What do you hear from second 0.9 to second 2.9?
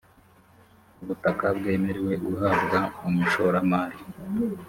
ubutaka bwemerewe guhabwa